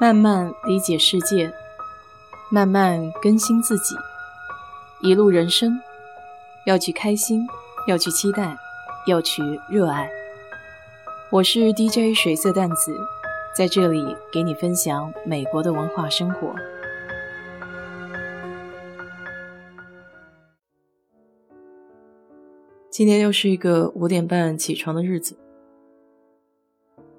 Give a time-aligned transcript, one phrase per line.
[0.00, 1.52] 慢慢理解世界，
[2.50, 3.94] 慢慢更新自己。
[5.02, 5.78] 一路人生，
[6.64, 7.46] 要去开心，
[7.86, 8.56] 要去期待，
[9.06, 10.10] 要去热爱。
[11.28, 12.98] 我是 DJ 水色淡子，
[13.54, 16.54] 在这里给你分享美国的文化生活。
[22.90, 25.36] 今天又是一个五点半起床的日子。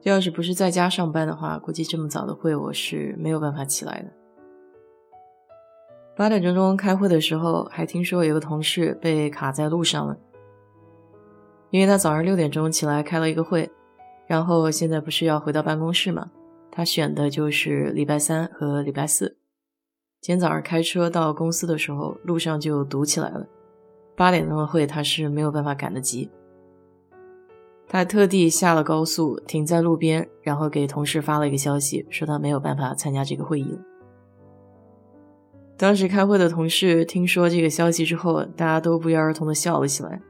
[0.02, 4.12] 这要是不是在家上班的话，估计这么早的会我是没有办法起来的。
[6.16, 10.18] 八点钟钟开会的时候，还听说有个同事被卡在路上了，
[11.70, 13.72] 因为他早上六点钟起来开了一个会，
[14.28, 16.32] 然后现在不是要回到办公室嘛，
[16.72, 19.38] 他选的就是礼拜三和礼拜四。
[20.20, 23.48] 今天早上开车到公司的时候，路上就堵起来了。
[24.16, 26.30] 八点钟的会，他是没有办法赶得及。
[27.94, 33.80] 他特地下了高速，停在路边，然后给同事发了一个消息，说他没有办法参加这个会议了。
[35.76, 40.22] 当时开会的同事听说这个消息之后，大家都不约而同的笑了起来。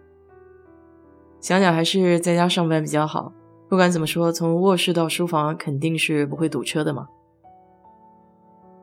[1.40, 3.32] 想想还是在家上班比较好，
[3.70, 7.08] 不管怎么说，从卧室到书房肯定是不会堵车的嘛。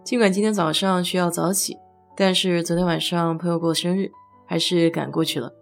[0.05, 1.77] 尽管今天早上需要早起，
[2.17, 4.12] 但是昨天晚上朋友过生日。
[4.51, 5.53] 还是赶过去了，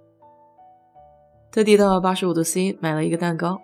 [1.57, 3.59] 特地到八十五度 C 买了一个蛋糕。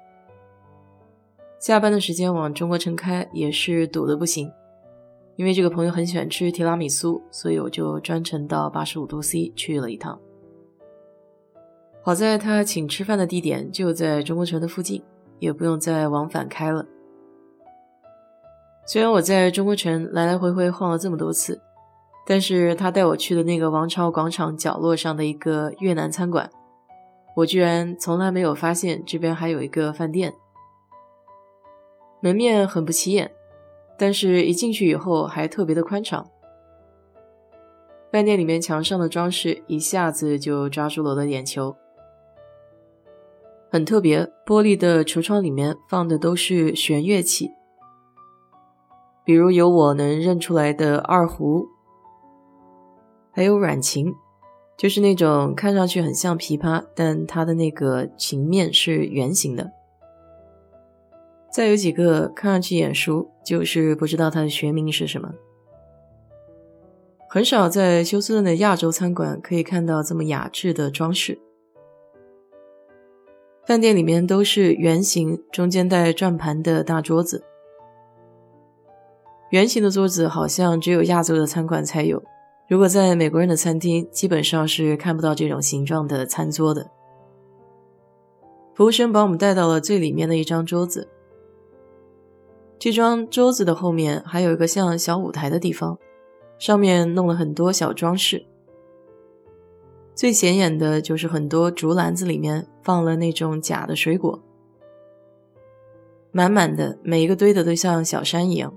[1.58, 4.50] 下班的时间往中国城开，也是堵得不行。
[5.36, 10.18] 因为这个朋友很喜欢吃提拉米苏，所以我就专程到八十五度 C 去了一趟。
[12.00, 15.02] 好在他请吃饭的地点就在中国城的附近，
[15.38, 16.86] 也不用再往返开了。
[18.86, 21.60] 虽然我在中国城来来回回晃了这么多次。
[22.24, 26.48] 但是他带我去的那个王朝广场角落上的一个越南餐馆，
[27.36, 30.34] 我居然从来没有发现这边还有一个饭店。
[32.20, 33.32] 门面很不起眼，
[33.98, 36.26] 但是一进去以后还特别的宽敞。
[38.12, 41.74] 饭店里面墙上的装饰一下子就抓住了我的眼球，
[43.70, 44.30] 很特别。
[44.44, 47.50] 玻璃的橱窗里面放的都是弦乐器，
[49.24, 51.66] 比如有我能认出来的二胡。
[53.30, 54.14] 还有软琴，
[54.82, 59.70] 就是那种看上去很像琵琶，但它的那个琴面是圆形的。
[61.52, 65.34] 再有几个看上去眼熟，就是不知道它的学名是什么。
[67.28, 71.38] 很少在休斯顿的亚洲餐馆可以看到这么雅致的装饰。
[73.64, 77.44] 饭店里面都是圆形，中间带转盘的大桌子。
[79.50, 82.20] 圆形的桌子好像只有亚洲的餐馆才有。
[82.72, 86.90] 如果在美国人的餐厅，基本上是看不到这种形状的餐桌的。
[88.72, 91.06] 服务生把我们带到了最里面的一张桌子，
[92.78, 95.98] 这张桌子的后面还有一个像小舞台的地方，
[96.58, 98.42] 上面弄了很多小装饰。
[100.14, 104.42] 最显眼的就是很多竹篮子里面放了那种假的水果，
[106.30, 108.72] 满满的，每一个堆的都像小山一样。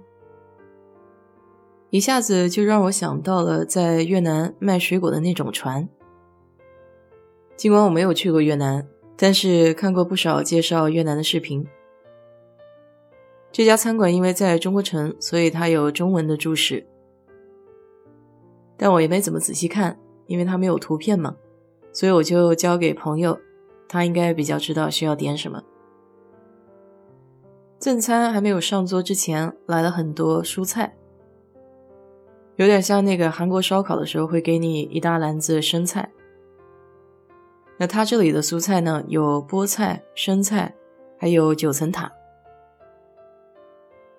[1.96, 5.88] 一下子就让我想到了在越南卖水果的那种船。
[7.56, 8.86] 尽管我没有去过越南，
[9.16, 11.66] 但是看过不少介绍越南的视频。
[13.50, 16.86] 这家餐馆因为在中国城，所以它有中文的注释，
[18.76, 21.38] 但我也没怎么仔细看，因为它没有图片嘛，
[21.94, 23.40] 所以我就交给朋友，
[23.88, 25.64] 他应该比较知道需要点什么。
[27.80, 30.94] 正餐还没有上桌之前，来了很多蔬菜。
[32.58, 36.10] 有点像那个韩国烧烤的时候会给你一大篮子生菜，
[37.78, 40.74] 那他这里的蔬菜呢，有菠菜、生菜，
[41.18, 42.12] 还有九层塔。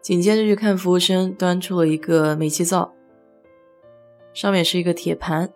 [0.02, 2.94] 紧接着就看服务生端出了一个煤气灶，
[4.34, 5.50] 上面是一个铁盘，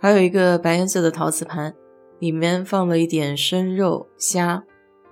[0.00, 1.74] 还有一个白颜色的陶瓷盘，
[2.18, 4.64] 里面放了一点生肉、虾、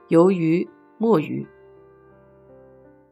[0.09, 1.47] 鱿鱼、墨鱼。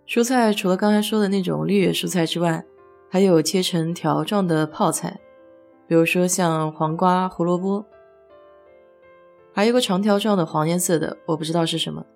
[0.06, 2.64] 蔬菜除了刚才说的那种绿叶蔬菜之外，
[3.12, 5.18] 还有切成条状的泡菜，
[5.88, 7.84] 比如说像黄瓜、胡萝卜，
[9.52, 12.06] 还有个长条状的黄颜色的，我不知道是什么。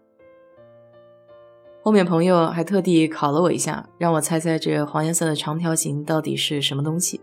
[1.82, 7.20] 后面朋友还特地考了我一下，让我猜猜这黄颜色的长条形到底是什么东西。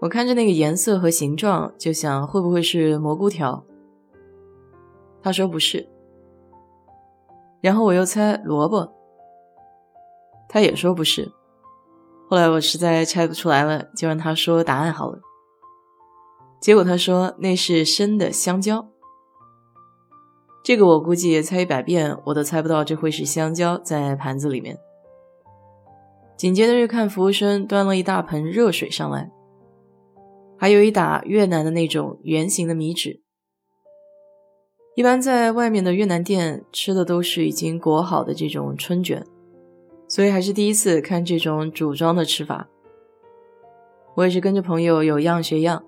[0.00, 3.62] 我看着那个颜色和形状，就想会不会是蘑菇条？
[5.22, 5.86] 他说不是，
[7.60, 8.90] 然后我又猜萝卜，
[10.48, 11.30] 他也说不是。
[12.28, 15.20] 后来我实在猜不出来了，就让他说答案好了。
[16.60, 18.88] 结果他说那是生的香蕉。
[20.64, 24.76] 这个我估计猜一百遍我都猜不到这会是香蕉在盘子里面。
[26.36, 29.30] 紧接着就看服务生端了一大盆热水上来，
[30.58, 33.22] 还有一打越南的那种圆形的米纸。
[34.96, 39.24] 一般在外面的越南店吃的都是已经裹好的这种春卷，
[40.08, 42.68] 所以还是第一次看这种组装的吃法。
[44.14, 45.84] 我也是跟着朋友有样学样。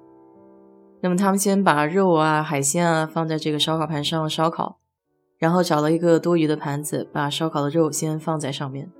[1.00, 4.78] 那么他们先把肉啊、海鲜啊放在这个烧烤盘上烧烤，
[5.38, 8.90] 然后找了一个多余的盘子，把烧烤的肉先放在上面，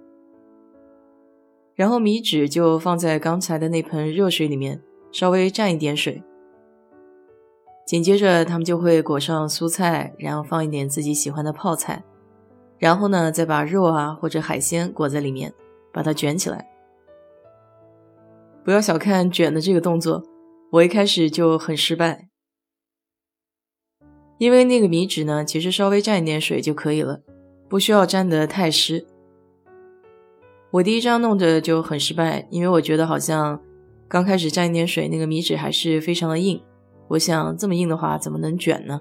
[1.75, 4.81] 然后米纸就放在刚才的那盆热水里面，
[5.11, 6.23] 稍微蘸一点水。
[7.85, 12.05] 紧接着他们就会裹上蔬菜，然后放一点自己喜欢的泡菜，
[12.79, 15.53] 然后呢再把肉啊或者海鲜裹在里面，
[15.93, 16.69] 把它卷起来。
[18.65, 20.23] 不要小看卷的这个动作。
[20.71, 22.29] 我一开始就很失败，
[24.37, 27.23] 因为那个米纸呢，其实稍微蘸一点水就可以了，
[27.71, 29.07] 不需要蘸得太湿。
[30.71, 33.59] 我第一张弄的就很失败，因为我觉得好像
[34.07, 36.63] 刚开始蘸一点水，那个米纸还是非常的硬。
[37.09, 39.01] 我想这么硬的话怎么能卷呢？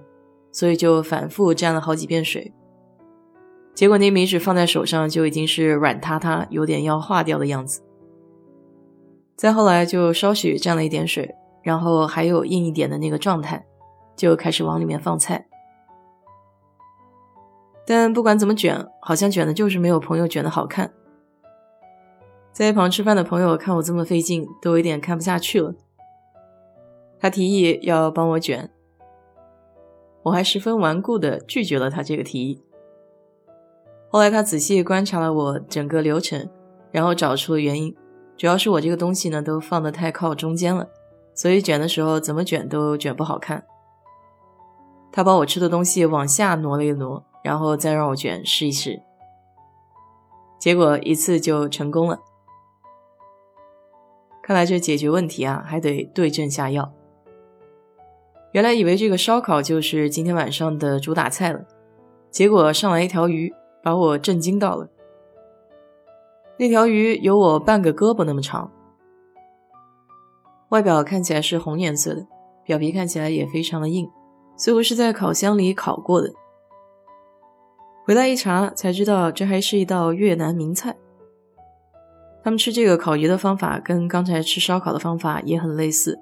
[0.54, 2.54] 所以就反复蘸了好几遍水，
[3.78, 7.84] 结果那米纸放在手上就已经是软塌塌，有点要化掉的样子。
[9.36, 11.36] 再后来就稍许蘸了一点水。
[11.62, 13.66] 然后还有硬一点的那个状态，
[14.16, 15.46] 就开始往里面放菜。
[17.86, 20.94] 但不管怎么卷，好像卷的就是没有朋友卷的好看。
[22.54, 25.76] 在一旁吃饭的朋友看我这么费劲，都有点看不下去了。
[27.20, 28.72] 他提议要帮我卷，
[30.24, 32.64] 我还十分顽固的拒绝了他这个提议。
[34.10, 36.50] 后来他仔细观察了我整个流程，
[36.92, 37.96] 然后找出了原因，
[38.38, 40.88] 主要是我这个东西呢都放的太靠中间了。
[41.34, 43.64] 所以卷的时候怎么卷都卷不好看。
[45.12, 49.02] 他把我吃的东西往下挪了一挪，然后再让我卷试一试。
[50.60, 52.20] 结果一次就成功了。
[54.42, 56.92] 看来这解决问题啊，还得对症下药。
[58.54, 61.66] 原来以为这个烧烤就是今天晚上的主打菜了，
[62.32, 64.90] 结果上来一条鱼，把我震惊到了。
[66.58, 68.72] 那条鱼有我半个胳膊那么长。
[70.70, 72.28] 外表看起来是红颜色的，
[72.66, 74.10] 表皮看起来也非常的硬，
[74.58, 76.34] 似乎是在烤箱里烤过的。
[78.06, 80.96] 回来一查才知道，这还是一道越南名菜。
[82.44, 86.18] 他们吃这个烤鱼的方法跟刚才吃烧烤的方法也很类似，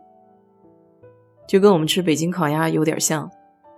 [1.47, 3.29] 就跟我们吃北京烤鸭有点像，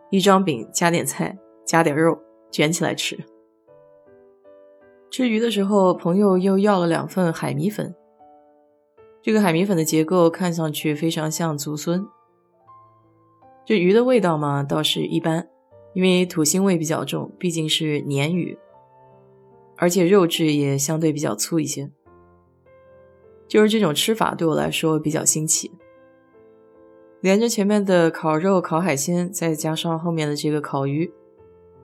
[0.10, 2.18] 一张饼加点菜，加点肉，
[2.50, 3.18] 卷起来吃。
[5.10, 7.96] 吃鱼的时候，朋友又要了两份海米粉。
[9.22, 12.08] 这个海米粉的结构看上去非常像竹荪。
[13.66, 15.48] 这鱼的味道嘛，倒是一般，
[15.94, 18.58] 因为土腥味比较重，毕竟是鲶鱼，
[19.78, 21.90] 而且肉质也相对比较粗一些。
[23.48, 25.72] 就是这种吃法对我来说比较新奇。
[27.22, 31.12] 连着前面的烤肉、烤海鲜，再加上后面的这个烤鱼，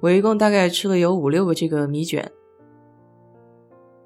[0.01, 2.31] 我一共大概吃了有五六个这个米卷。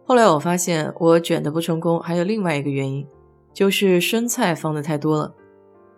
[0.08, 3.06] 后来我发现我卷的不成功，还有另外一个原因。
[3.54, 5.36] 就是生菜放的太多了，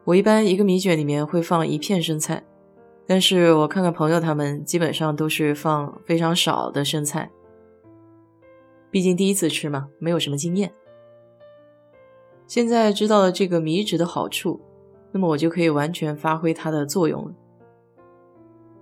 [0.03, 2.43] 我一般一个米卷里面会放一片生菜，
[3.05, 7.29] 但是我看看朋友他们基本上都是放非常少的生菜，
[8.89, 10.71] 毕竟第一次吃嘛，没有什么经验。
[12.47, 14.59] 现在知道了这个米纸的好处，
[15.11, 17.31] 那么我就可以完全发挥它的作用了。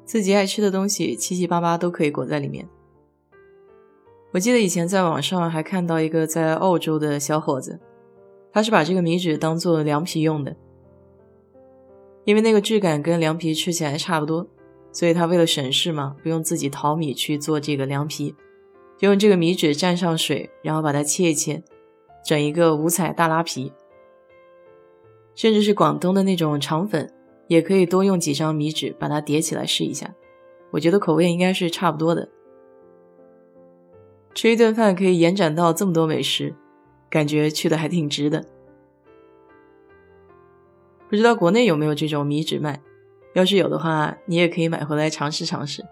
[0.05, 2.69] 自己爱吃的东西七七八八都可以裹在里面。
[4.31, 7.79] 我记得以前在网上还看到一个在澳洲的小伙子。
[8.53, 10.55] 他是把这个米纸当做凉皮用的，
[12.23, 14.47] 因为那个质感跟凉皮吃起来差不多，
[14.91, 18.33] 所以他为了省事嘛，不用自己淘米去做这个凉皮，
[18.97, 21.61] 就用这个米纸蘸上水，然后把它切一切，
[22.25, 23.71] 整一个五彩大拉皮。
[25.35, 27.13] 甚至是广东的那种肠粉，
[27.47, 30.15] 也可以多用几张米纸把它叠起来试一下，
[30.71, 32.27] 我觉得口味应该是差不多的。
[34.37, 36.53] 吃一顿饭可以延展到这么多美食。
[37.09, 38.45] 感觉去的还挺值的，
[41.09, 42.79] 不知道国内有没有这种米纸卖？
[43.33, 45.83] 要是有的话，你也可以买回来尝试尝试。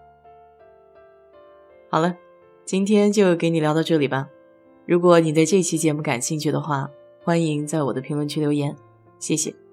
[1.90, 2.16] 好了，
[2.64, 4.28] 今天就给你聊到这里吧。
[4.84, 6.88] 如果你对这期节目感兴趣的话，
[7.24, 8.76] 欢迎在我的评论区留言，
[9.18, 9.65] 谢谢。